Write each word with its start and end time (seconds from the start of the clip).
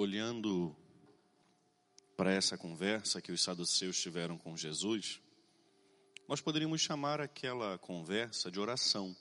olhando 0.00 0.74
para 2.16 2.32
essa 2.32 2.56
conversa 2.56 3.20
que 3.20 3.30
os 3.30 3.42
saduceus 3.42 4.00
tiveram 4.00 4.38
com 4.38 4.56
Jesus, 4.56 5.20
nós 6.26 6.40
poderíamos 6.40 6.80
chamar 6.80 7.20
aquela 7.20 7.76
conversa 7.78 8.50
de 8.50 8.58
oração. 8.58 9.14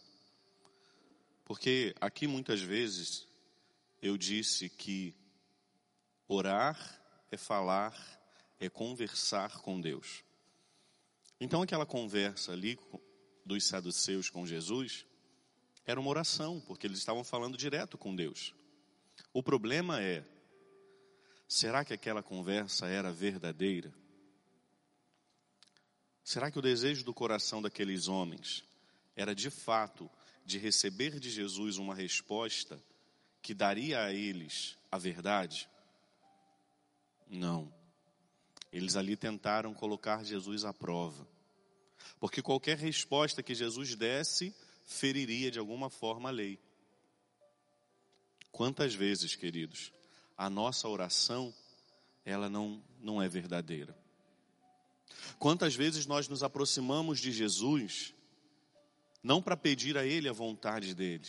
Porque 1.43 1.93
aqui 1.99 2.27
muitas 2.27 2.61
vezes 2.61 3.27
eu 4.01 4.17
disse 4.17 4.69
que 4.69 5.13
orar 6.29 6.77
é 7.29 7.35
falar, 7.35 7.93
é 8.57 8.69
conversar 8.69 9.59
com 9.59 9.81
Deus. 9.81 10.23
Então 11.41 11.61
aquela 11.61 11.85
conversa 11.85 12.53
ali 12.53 12.79
dos 13.43 13.65
saduceus 13.67 14.29
com 14.29 14.47
Jesus 14.47 15.05
era 15.85 15.99
uma 15.99 16.09
oração, 16.09 16.61
porque 16.61 16.87
eles 16.87 16.99
estavam 16.99 17.23
falando 17.23 17.57
direto 17.57 17.97
com 17.97 18.15
Deus. 18.15 18.53
O 19.33 19.43
problema 19.43 20.01
é 20.01 20.23
Será 21.49 21.83
que 21.83 21.95
aquela 21.95 22.21
conversa 22.21 22.85
era 22.85 23.11
verdadeira? 23.11 23.91
Será 26.23 26.51
que 26.51 26.59
o 26.59 26.61
desejo 26.61 27.03
do 27.03 27.11
coração 27.11 27.59
daqueles 27.59 28.07
homens 28.07 28.63
era 29.15 29.33
de 29.33 29.49
fato 29.49 30.07
de 30.45 30.59
receber 30.59 31.19
de 31.19 31.27
Jesus 31.31 31.77
uma 31.77 31.95
resposta 31.95 32.79
que 33.41 33.55
daria 33.55 34.03
a 34.03 34.13
eles 34.13 34.77
a 34.91 34.99
verdade? 34.99 35.67
Não. 37.27 37.73
Eles 38.71 38.95
ali 38.95 39.17
tentaram 39.17 39.73
colocar 39.73 40.23
Jesus 40.23 40.63
à 40.63 40.71
prova. 40.71 41.27
Porque 42.19 42.43
qualquer 42.43 42.77
resposta 42.77 43.41
que 43.41 43.55
Jesus 43.55 43.95
desse 43.95 44.53
feriria 44.85 45.49
de 45.49 45.57
alguma 45.57 45.89
forma 45.89 46.29
a 46.29 46.31
lei. 46.31 46.59
Quantas 48.51 48.93
vezes, 48.93 49.35
queridos, 49.35 49.91
a 50.39 50.49
nossa 50.49 50.87
oração, 50.87 51.53
ela 52.23 52.49
não, 52.49 52.81
não 53.01 53.21
é 53.21 53.27
verdadeira. 53.27 53.93
Quantas 55.37 55.75
vezes 55.75 56.05
nós 56.05 56.29
nos 56.29 56.43
aproximamos 56.43 57.19
de 57.19 57.29
Jesus, 57.29 58.13
não 59.21 59.41
para 59.41 59.57
pedir 59.57 59.97
a 59.97 60.05
Ele 60.05 60.29
a 60.29 60.31
vontade 60.33 60.95
dEle. 60.95 61.27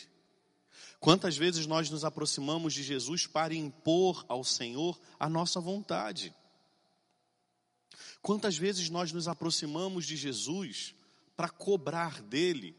Quantas 1.00 1.36
vezes 1.36 1.66
nós 1.66 1.90
nos 1.90 2.04
aproximamos 2.04 2.72
de 2.72 2.84
Jesus 2.84 3.26
para 3.26 3.52
impor 3.52 4.24
ao 4.28 4.44
Senhor 4.44 4.96
a 5.18 5.28
nossa 5.28 5.60
vontade. 5.60 6.32
Quantas 8.22 8.56
vezes 8.56 8.90
nós 8.90 9.10
nos 9.10 9.26
aproximamos 9.26 10.06
de 10.06 10.16
Jesus 10.16 10.94
para 11.36 11.48
cobrar 11.48 12.22
dele 12.22 12.76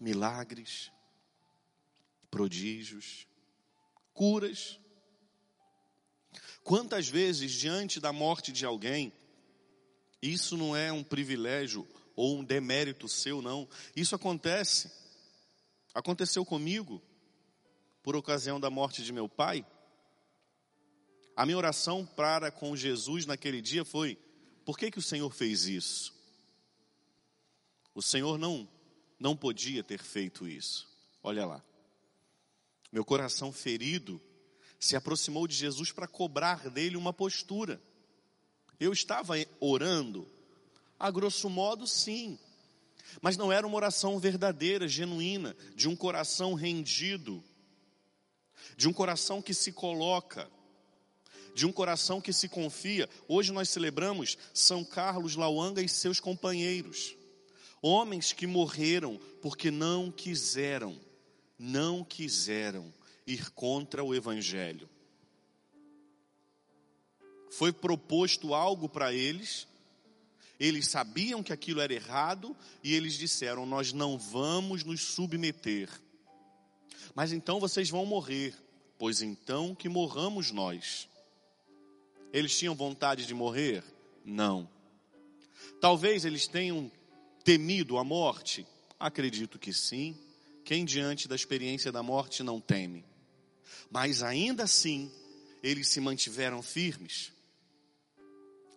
milagres, 0.00 0.90
prodígios, 2.30 3.27
curas. 4.18 4.80
Quantas 6.64 7.08
vezes, 7.08 7.52
diante 7.52 8.00
da 8.00 8.12
morte 8.12 8.50
de 8.50 8.66
alguém, 8.66 9.12
isso 10.20 10.56
não 10.56 10.74
é 10.74 10.90
um 10.92 11.04
privilégio 11.04 11.86
ou 12.16 12.36
um 12.36 12.44
demérito 12.44 13.08
seu, 13.08 13.40
não. 13.40 13.68
Isso 13.94 14.16
acontece. 14.16 14.90
Aconteceu 15.94 16.44
comigo, 16.44 17.00
por 18.02 18.16
ocasião 18.16 18.58
da 18.58 18.68
morte 18.68 19.04
de 19.04 19.12
meu 19.12 19.28
pai. 19.28 19.64
A 21.36 21.46
minha 21.46 21.56
oração 21.56 22.04
para 22.04 22.50
com 22.50 22.74
Jesus 22.74 23.24
naquele 23.24 23.62
dia 23.62 23.84
foi: 23.84 24.18
por 24.64 24.76
que, 24.76 24.90
que 24.90 24.98
o 24.98 25.02
Senhor 25.02 25.30
fez 25.32 25.66
isso? 25.66 26.12
O 27.94 28.02
Senhor 28.02 28.36
não, 28.36 28.68
não 29.16 29.36
podia 29.36 29.84
ter 29.84 30.02
feito 30.02 30.48
isso. 30.48 30.88
Olha 31.22 31.46
lá 31.46 31.62
meu 32.90 33.04
coração 33.04 33.52
ferido, 33.52 34.20
se 34.78 34.96
aproximou 34.96 35.46
de 35.46 35.54
Jesus 35.54 35.92
para 35.92 36.06
cobrar 36.06 36.70
dele 36.70 36.96
uma 36.96 37.12
postura. 37.12 37.80
Eu 38.78 38.92
estava 38.92 39.34
orando, 39.60 40.26
a 40.98 41.10
grosso 41.10 41.50
modo, 41.50 41.86
sim, 41.86 42.38
mas 43.20 43.36
não 43.36 43.52
era 43.52 43.66
uma 43.66 43.76
oração 43.76 44.18
verdadeira, 44.18 44.86
genuína, 44.86 45.56
de 45.74 45.88
um 45.88 45.96
coração 45.96 46.54
rendido, 46.54 47.42
de 48.76 48.88
um 48.88 48.92
coração 48.92 49.42
que 49.42 49.52
se 49.52 49.72
coloca, 49.72 50.48
de 51.54 51.66
um 51.66 51.72
coração 51.72 52.20
que 52.20 52.32
se 52.32 52.48
confia. 52.48 53.08
Hoje 53.26 53.52
nós 53.52 53.68
celebramos 53.68 54.38
São 54.54 54.84
Carlos 54.84 55.34
Lauanga 55.34 55.82
e 55.82 55.88
seus 55.88 56.20
companheiros, 56.20 57.16
homens 57.82 58.32
que 58.32 58.46
morreram 58.46 59.18
porque 59.42 59.70
não 59.70 60.10
quiseram 60.10 61.07
não 61.58 62.04
quiseram 62.04 62.92
ir 63.26 63.50
contra 63.50 64.04
o 64.04 64.14
Evangelho. 64.14 64.88
Foi 67.50 67.72
proposto 67.72 68.54
algo 68.54 68.88
para 68.88 69.12
eles, 69.12 69.66
eles 70.60 70.88
sabiam 70.88 71.42
que 71.42 71.52
aquilo 71.52 71.80
era 71.80 71.92
errado 71.92 72.56
e 72.82 72.94
eles 72.94 73.14
disseram: 73.14 73.64
Nós 73.64 73.92
não 73.92 74.18
vamos 74.18 74.84
nos 74.84 75.00
submeter. 75.00 75.88
Mas 77.14 77.32
então 77.32 77.60
vocês 77.60 77.88
vão 77.90 78.04
morrer, 78.04 78.54
pois 78.98 79.22
então 79.22 79.74
que 79.74 79.88
morramos 79.88 80.50
nós. 80.50 81.08
Eles 82.32 82.56
tinham 82.56 82.74
vontade 82.74 83.24
de 83.26 83.34
morrer? 83.34 83.82
Não. 84.24 84.68
Talvez 85.80 86.24
eles 86.24 86.46
tenham 86.46 86.90
temido 87.44 87.96
a 87.96 88.04
morte? 88.04 88.66
Acredito 88.98 89.58
que 89.58 89.72
sim. 89.72 90.16
Quem 90.68 90.84
diante 90.84 91.26
da 91.26 91.34
experiência 91.34 91.90
da 91.90 92.02
morte 92.02 92.42
não 92.42 92.60
teme? 92.60 93.02
Mas 93.90 94.22
ainda 94.22 94.64
assim, 94.64 95.10
eles 95.62 95.88
se 95.88 95.98
mantiveram 95.98 96.60
firmes, 96.60 97.32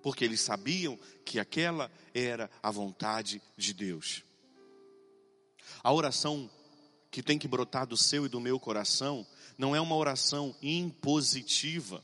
porque 0.02 0.24
eles 0.24 0.40
sabiam 0.40 0.98
que 1.26 1.38
aquela 1.38 1.92
era 2.14 2.50
a 2.64 2.72
vontade 2.72 3.42
de 3.58 3.74
Deus. 3.74 4.24
A 5.84 5.92
oração 5.92 6.50
que 7.12 7.22
tem 7.22 7.38
que 7.38 7.46
brotar 7.46 7.86
do 7.86 7.98
seu 7.98 8.26
e 8.26 8.30
do 8.30 8.40
meu 8.40 8.58
coração 8.58 9.28
não 9.58 9.76
é 9.76 9.82
uma 9.82 9.98
oração 9.98 10.56
impositiva. 10.62 12.02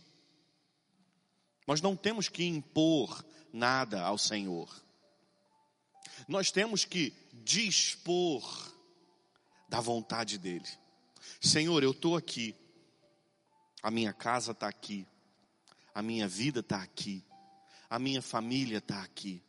Nós 1.65 1.79
não 1.79 1.95
temos 1.95 2.27
que 2.27 2.43
impor 2.43 3.23
nada 3.53 4.01
ao 4.01 4.17
Senhor. 4.17 4.69
Nós 6.27 6.51
temos 6.51 6.83
que 6.83 7.13
dispor 7.31 8.75
da 9.67 9.79
vontade 9.79 10.37
dEle. 10.37 10.67
Senhor, 11.41 11.83
eu 11.83 11.91
estou 11.91 12.15
aqui, 12.15 12.55
a 13.83 13.91
minha 13.91 14.13
casa 14.13 14.51
está 14.51 14.67
aqui, 14.67 15.07
a 15.93 16.01
minha 16.01 16.27
vida 16.27 16.61
está 16.61 16.81
aqui, 16.81 17.23
a 17.89 17.99
minha 17.99 18.21
família 18.21 18.77
está 18.77 19.01
aqui. 19.01 19.41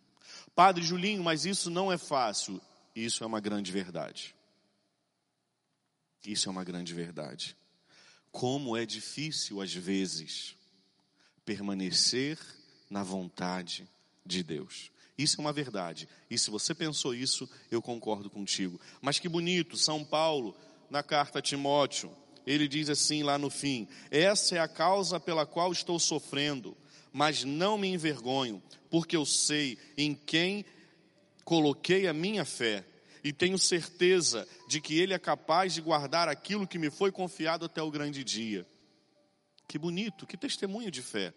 Padre 0.54 0.84
Julinho, 0.84 1.22
mas 1.22 1.44
isso 1.44 1.70
não 1.70 1.92
é 1.92 1.98
fácil. 1.98 2.60
Isso 2.94 3.22
é 3.22 3.26
uma 3.26 3.40
grande 3.40 3.70
verdade. 3.70 4.34
Isso 6.24 6.48
é 6.48 6.50
uma 6.50 6.64
grande 6.64 6.92
verdade. 6.92 7.56
Como 8.30 8.76
é 8.76 8.84
difícil, 8.84 9.60
às 9.60 9.72
vezes, 9.72 10.56
permanecer 11.44 12.38
na 12.90 13.02
vontade 13.02 13.88
de 14.24 14.42
Deus. 14.42 14.90
Isso 15.18 15.40
é 15.40 15.40
uma 15.40 15.52
verdade. 15.52 16.08
E 16.30 16.38
se 16.38 16.48
você 16.48 16.72
pensou 16.72 17.12
isso, 17.12 17.50
eu 17.70 17.82
concordo 17.82 18.30
contigo. 18.30 18.80
Mas 19.02 19.18
que 19.18 19.28
bonito, 19.28 19.76
São 19.76 20.04
Paulo, 20.04 20.56
na 20.88 21.02
carta 21.02 21.40
a 21.40 21.42
Timóteo, 21.42 22.10
ele 22.46 22.68
diz 22.68 22.88
assim 22.88 23.24
lá 23.24 23.36
no 23.36 23.50
fim: 23.50 23.88
Essa 24.10 24.56
é 24.56 24.58
a 24.60 24.68
causa 24.68 25.18
pela 25.18 25.44
qual 25.44 25.72
estou 25.72 25.98
sofrendo, 25.98 26.76
mas 27.12 27.42
não 27.42 27.76
me 27.76 27.88
envergonho, 27.88 28.62
porque 28.88 29.16
eu 29.16 29.26
sei 29.26 29.76
em 29.96 30.14
quem 30.14 30.64
coloquei 31.44 32.06
a 32.06 32.12
minha 32.12 32.44
fé 32.44 32.84
e 33.24 33.32
tenho 33.32 33.58
certeza 33.58 34.46
de 34.68 34.80
que 34.80 34.98
Ele 34.98 35.12
é 35.12 35.18
capaz 35.18 35.74
de 35.74 35.80
guardar 35.80 36.28
aquilo 36.28 36.66
que 36.66 36.78
me 36.78 36.90
foi 36.90 37.10
confiado 37.10 37.64
até 37.64 37.82
o 37.82 37.90
grande 37.90 38.22
dia. 38.22 38.66
Que 39.66 39.78
bonito, 39.78 40.26
que 40.26 40.36
testemunho 40.36 40.90
de 40.90 41.02
fé. 41.02 41.34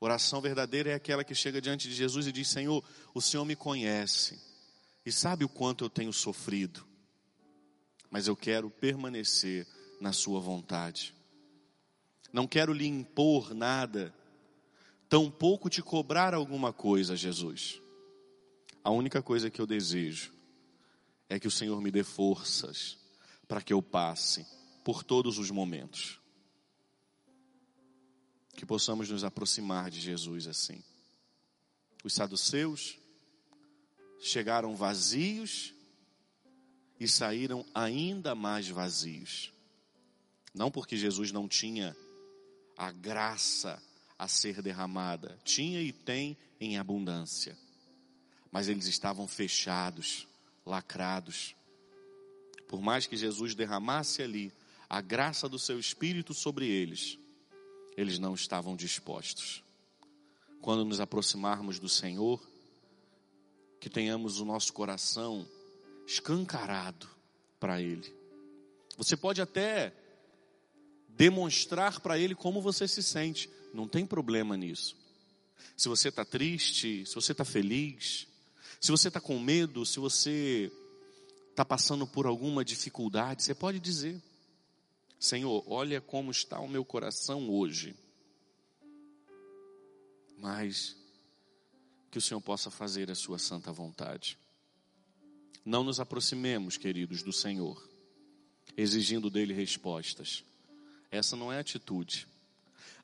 Oração 0.00 0.40
verdadeira 0.40 0.90
é 0.90 0.94
aquela 0.94 1.22
que 1.22 1.34
chega 1.34 1.60
diante 1.60 1.86
de 1.86 1.94
Jesus 1.94 2.26
e 2.26 2.32
diz: 2.32 2.48
Senhor, 2.48 2.82
o 3.12 3.20
Senhor 3.20 3.44
me 3.44 3.54
conhece 3.54 4.40
e 5.04 5.12
sabe 5.12 5.44
o 5.44 5.48
quanto 5.48 5.84
eu 5.84 5.90
tenho 5.90 6.12
sofrido, 6.12 6.86
mas 8.10 8.26
eu 8.26 8.34
quero 8.34 8.70
permanecer 8.70 9.66
na 10.00 10.14
Sua 10.14 10.40
vontade. 10.40 11.14
Não 12.32 12.46
quero 12.46 12.72
lhe 12.72 12.86
impor 12.86 13.52
nada, 13.52 14.14
tampouco 15.06 15.68
te 15.68 15.82
cobrar 15.82 16.32
alguma 16.32 16.72
coisa, 16.72 17.14
Jesus. 17.14 17.82
A 18.82 18.90
única 18.90 19.20
coisa 19.20 19.50
que 19.50 19.60
eu 19.60 19.66
desejo 19.66 20.32
é 21.28 21.38
que 21.38 21.46
o 21.46 21.50
Senhor 21.50 21.78
me 21.82 21.90
dê 21.90 22.02
forças 22.02 22.96
para 23.46 23.60
que 23.60 23.72
eu 23.72 23.82
passe 23.82 24.46
por 24.82 25.04
todos 25.04 25.36
os 25.36 25.50
momentos 25.50 26.20
que 28.60 28.66
possamos 28.66 29.08
nos 29.08 29.24
aproximar 29.24 29.90
de 29.90 29.98
Jesus 29.98 30.46
assim. 30.46 30.84
Os 32.04 32.12
saduceus 32.12 32.98
chegaram 34.20 34.76
vazios 34.76 35.72
e 37.00 37.08
saíram 37.08 37.64
ainda 37.74 38.34
mais 38.34 38.68
vazios. 38.68 39.50
Não 40.52 40.70
porque 40.70 40.94
Jesus 40.94 41.32
não 41.32 41.48
tinha 41.48 41.96
a 42.76 42.92
graça 42.92 43.82
a 44.18 44.28
ser 44.28 44.60
derramada, 44.60 45.38
tinha 45.42 45.80
e 45.80 45.90
tem 45.90 46.36
em 46.60 46.76
abundância, 46.76 47.56
mas 48.52 48.68
eles 48.68 48.84
estavam 48.84 49.26
fechados, 49.26 50.28
lacrados. 50.66 51.56
Por 52.68 52.82
mais 52.82 53.06
que 53.06 53.16
Jesus 53.16 53.54
derramasse 53.54 54.22
ali 54.22 54.52
a 54.86 55.00
graça 55.00 55.48
do 55.48 55.58
seu 55.58 55.80
espírito 55.80 56.34
sobre 56.34 56.68
eles, 56.68 57.18
eles 57.96 58.18
não 58.18 58.34
estavam 58.34 58.76
dispostos. 58.76 59.62
Quando 60.60 60.84
nos 60.84 61.00
aproximarmos 61.00 61.78
do 61.78 61.88
Senhor, 61.88 62.40
que 63.80 63.88
tenhamos 63.88 64.40
o 64.40 64.44
nosso 64.44 64.72
coração 64.72 65.46
escancarado 66.06 67.08
para 67.58 67.80
Ele. 67.80 68.12
Você 68.96 69.16
pode 69.16 69.40
até 69.40 69.94
demonstrar 71.08 72.00
para 72.00 72.18
Ele 72.18 72.34
como 72.34 72.60
você 72.60 72.86
se 72.86 73.02
sente, 73.02 73.48
não 73.72 73.88
tem 73.88 74.06
problema 74.06 74.56
nisso. 74.56 74.96
Se 75.76 75.88
você 75.88 76.08
está 76.08 76.24
triste, 76.24 77.06
se 77.06 77.14
você 77.14 77.32
está 77.32 77.44
feliz, 77.44 78.26
se 78.80 78.90
você 78.90 79.08
está 79.08 79.20
com 79.20 79.38
medo, 79.38 79.84
se 79.86 79.98
você 79.98 80.70
está 81.50 81.64
passando 81.64 82.06
por 82.06 82.26
alguma 82.26 82.64
dificuldade, 82.64 83.42
você 83.42 83.54
pode 83.54 83.78
dizer: 83.78 84.20
Senhor, 85.20 85.62
olha 85.66 86.00
como 86.00 86.30
está 86.30 86.58
o 86.58 86.66
meu 86.66 86.82
coração 86.82 87.50
hoje. 87.50 87.94
Mas 90.38 90.96
que 92.10 92.16
o 92.16 92.22
Senhor 92.22 92.40
possa 92.40 92.70
fazer 92.70 93.10
a 93.10 93.14
sua 93.14 93.38
santa 93.38 93.70
vontade. 93.70 94.38
Não 95.62 95.84
nos 95.84 96.00
aproximemos, 96.00 96.78
queridos, 96.78 97.22
do 97.22 97.34
Senhor, 97.34 97.86
exigindo 98.74 99.28
dele 99.28 99.52
respostas. 99.52 100.42
Essa 101.10 101.36
não 101.36 101.52
é 101.52 101.58
atitude. 101.58 102.26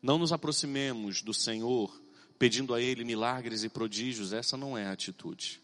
Não 0.01 0.17
nos 0.17 0.33
aproximemos 0.33 1.21
do 1.21 1.35
Senhor 1.35 1.95
pedindo 2.39 2.75
a 2.75 2.81
Ele 2.81 3.05
milagres 3.05 3.63
e 3.63 3.69
prodígios, 3.69 4.33
essa 4.33 4.57
não 4.57 4.77
é 4.77 4.87
atitude. 4.87 5.61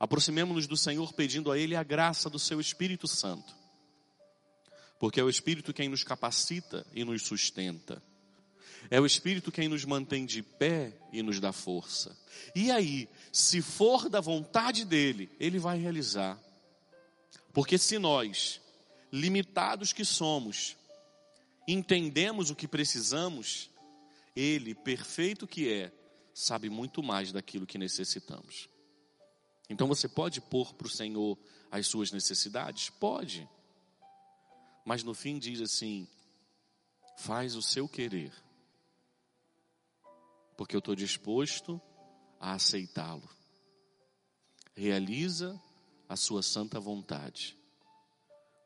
Aproximemos-nos 0.00 0.66
do 0.66 0.76
Senhor 0.78 1.12
pedindo 1.12 1.52
a 1.52 1.58
Ele 1.58 1.76
a 1.76 1.82
graça 1.82 2.30
do 2.30 2.38
Seu 2.38 2.58
Espírito 2.58 3.06
Santo, 3.06 3.54
porque 5.02 5.18
é 5.18 5.24
o 5.24 5.28
Espírito 5.28 5.74
quem 5.74 5.88
nos 5.88 6.04
capacita 6.04 6.86
e 6.94 7.02
nos 7.04 7.22
sustenta. 7.22 8.00
É 8.88 9.00
o 9.00 9.04
Espírito 9.04 9.50
quem 9.50 9.66
nos 9.66 9.84
mantém 9.84 10.24
de 10.24 10.44
pé 10.44 10.96
e 11.12 11.24
nos 11.24 11.40
dá 11.40 11.52
força. 11.52 12.16
E 12.54 12.70
aí, 12.70 13.08
se 13.32 13.60
for 13.60 14.08
da 14.08 14.20
vontade 14.20 14.84
dele, 14.84 15.28
ele 15.40 15.58
vai 15.58 15.76
realizar. 15.76 16.40
Porque 17.52 17.78
se 17.78 17.98
nós, 17.98 18.60
limitados 19.12 19.92
que 19.92 20.04
somos, 20.04 20.76
entendemos 21.66 22.50
o 22.50 22.54
que 22.54 22.68
precisamos, 22.68 23.70
ele, 24.36 24.72
perfeito 24.72 25.48
que 25.48 25.68
é, 25.68 25.90
sabe 26.32 26.70
muito 26.70 27.02
mais 27.02 27.32
daquilo 27.32 27.66
que 27.66 27.76
necessitamos. 27.76 28.68
Então 29.68 29.88
você 29.88 30.06
pode 30.08 30.40
pôr 30.40 30.72
para 30.74 30.86
o 30.86 30.90
Senhor 30.90 31.36
as 31.72 31.88
suas 31.88 32.12
necessidades? 32.12 32.88
Pode. 32.88 33.48
Mas 34.84 35.02
no 35.02 35.14
fim 35.14 35.38
diz 35.38 35.60
assim: 35.60 36.08
faz 37.16 37.54
o 37.54 37.62
seu 37.62 37.88
querer, 37.88 38.32
porque 40.56 40.74
eu 40.74 40.80
estou 40.80 40.94
disposto 40.94 41.80
a 42.40 42.54
aceitá-lo. 42.54 43.28
Realiza 44.74 45.60
a 46.08 46.16
sua 46.16 46.42
santa 46.42 46.80
vontade, 46.80 47.56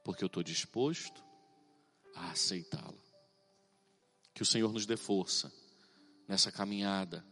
porque 0.04 0.24
eu 0.24 0.28
estou 0.28 0.42
disposto 0.42 1.22
a 2.14 2.30
aceitá-lo. 2.30 3.00
Que 4.32 4.42
o 4.42 4.46
Senhor 4.46 4.72
nos 4.72 4.86
dê 4.86 4.96
força 4.96 5.52
nessa 6.26 6.50
caminhada, 6.50 7.24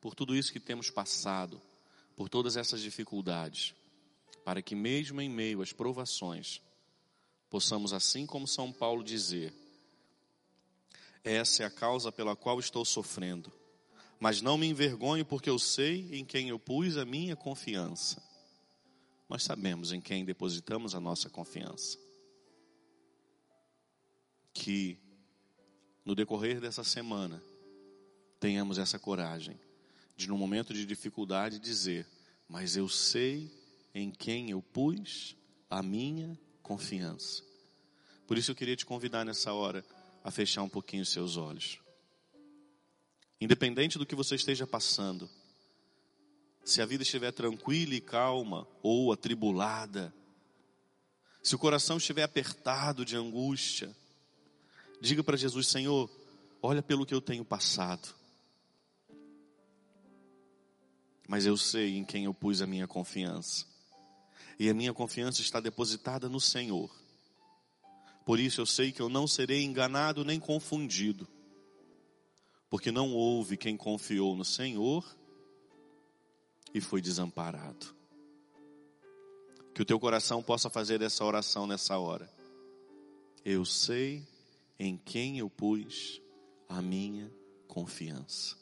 por 0.00 0.14
tudo 0.14 0.36
isso 0.36 0.52
que 0.52 0.60
temos 0.60 0.90
passado, 0.90 1.60
por 2.14 2.28
todas 2.28 2.56
essas 2.56 2.80
dificuldades, 2.80 3.74
para 4.44 4.62
que 4.62 4.74
mesmo 4.74 5.20
em 5.20 5.28
meio 5.28 5.62
às 5.62 5.72
provações, 5.72 6.62
possamos, 7.48 7.92
assim 7.92 8.26
como 8.26 8.46
São 8.46 8.72
Paulo 8.72 9.02
dizer, 9.02 9.54
essa 11.24 11.62
é 11.62 11.66
a 11.66 11.70
causa 11.70 12.12
pela 12.12 12.36
qual 12.36 12.58
estou 12.60 12.84
sofrendo, 12.84 13.52
mas 14.18 14.40
não 14.40 14.56
me 14.56 14.66
envergonho 14.66 15.24
porque 15.24 15.50
eu 15.50 15.58
sei 15.58 16.08
em 16.18 16.24
quem 16.24 16.48
eu 16.48 16.58
pus 16.58 16.96
a 16.96 17.04
minha 17.04 17.36
confiança. 17.36 18.22
Nós 19.28 19.42
sabemos 19.42 19.92
em 19.92 20.00
quem 20.00 20.24
depositamos 20.24 20.94
a 20.94 21.00
nossa 21.00 21.28
confiança 21.28 21.98
que 24.56 24.98
no 26.04 26.14
decorrer 26.14 26.60
dessa 26.60 26.82
semana 26.82 27.42
tenhamos 28.40 28.78
essa 28.78 28.98
coragem 28.98 29.58
de, 30.16 30.26
no 30.26 30.38
momento 30.38 30.72
de 30.72 30.86
dificuldade, 30.86 31.58
dizer: 31.58 32.06
Mas 32.48 32.76
eu 32.76 32.88
sei 32.88 33.50
em 33.94 34.10
quem 34.10 34.50
eu 34.50 34.62
pus 34.62 35.36
a 35.68 35.82
minha 35.82 36.38
confiança. 36.66 37.42
Por 38.26 38.36
isso 38.36 38.50
eu 38.50 38.54
queria 38.54 38.76
te 38.76 38.84
convidar 38.84 39.24
nessa 39.24 39.52
hora 39.52 39.84
a 40.24 40.30
fechar 40.30 40.62
um 40.62 40.68
pouquinho 40.68 41.02
os 41.02 41.10
seus 41.10 41.36
olhos. 41.36 41.78
Independente 43.40 43.98
do 43.98 44.06
que 44.06 44.14
você 44.14 44.34
esteja 44.34 44.66
passando, 44.66 45.30
se 46.64 46.82
a 46.82 46.86
vida 46.86 47.02
estiver 47.02 47.32
tranquila 47.32 47.94
e 47.94 48.00
calma 48.00 48.66
ou 48.82 49.12
atribulada, 49.12 50.12
se 51.42 51.54
o 51.54 51.58
coração 51.58 51.98
estiver 51.98 52.24
apertado 52.24 53.04
de 53.04 53.16
angústia, 53.16 53.94
Diga 55.00 55.22
para 55.22 55.36
Jesus: 55.36 55.68
Senhor, 55.68 56.10
olha 56.62 56.82
pelo 56.82 57.06
que 57.06 57.14
eu 57.14 57.20
tenho 57.20 57.44
passado. 57.44 58.14
Mas 61.28 61.44
eu 61.44 61.56
sei 61.56 61.96
em 61.96 62.04
quem 62.04 62.24
eu 62.24 62.34
pus 62.34 62.62
a 62.62 62.66
minha 62.66 62.86
confiança. 62.86 63.66
E 64.58 64.70
a 64.70 64.74
minha 64.74 64.92
confiança 64.92 65.40
está 65.40 65.60
depositada 65.60 66.28
no 66.28 66.40
Senhor. 66.40 66.90
Por 68.24 68.40
isso 68.40 68.60
eu 68.60 68.66
sei 68.66 68.90
que 68.90 69.00
eu 69.00 69.08
não 69.08 69.26
serei 69.26 69.62
enganado 69.62 70.24
nem 70.24 70.40
confundido. 70.40 71.28
Porque 72.68 72.90
não 72.90 73.14
houve 73.14 73.56
quem 73.56 73.76
confiou 73.76 74.34
no 74.34 74.44
Senhor 74.44 75.04
e 76.74 76.80
foi 76.80 77.00
desamparado. 77.00 77.94
Que 79.74 79.82
o 79.82 79.84
teu 79.84 80.00
coração 80.00 80.42
possa 80.42 80.68
fazer 80.68 81.00
essa 81.02 81.24
oração 81.24 81.66
nessa 81.66 81.98
hora. 81.98 82.28
Eu 83.44 83.64
sei 83.64 84.26
em 84.78 84.96
quem 84.96 85.38
eu 85.38 85.48
pus 85.48 86.20
a 86.68 86.82
minha 86.82 87.30
confiança. 87.68 88.56